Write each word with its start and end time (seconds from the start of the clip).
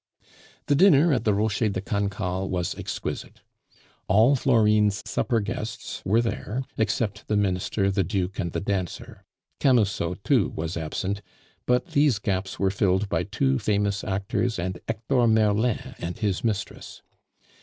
The 0.65 0.73
dinner 0.73 1.13
at 1.13 1.25
the 1.25 1.33
Rocher 1.35 1.69
de 1.69 1.79
Cancale 1.79 2.49
was 2.49 2.73
exquisite. 2.73 3.41
All 4.07 4.35
Florine's 4.35 5.03
supper 5.05 5.39
guests 5.41 6.01
were 6.03 6.23
there 6.23 6.63
except 6.75 7.27
the 7.27 7.37
Minister, 7.37 7.91
the 7.91 8.03
Duke, 8.03 8.39
and 8.39 8.51
the 8.51 8.61
dancer; 8.61 9.23
Camusot, 9.59 10.15
too, 10.23 10.49
was 10.55 10.75
absent; 10.75 11.21
but 11.67 11.89
these 11.91 12.17
gaps 12.17 12.57
were 12.57 12.71
filled 12.71 13.09
by 13.09 13.21
two 13.21 13.59
famous 13.59 14.03
actors 14.03 14.57
and 14.57 14.79
Hector 14.87 15.27
Merlin 15.27 15.93
and 15.99 16.17
his 16.17 16.43
mistress. 16.43 17.03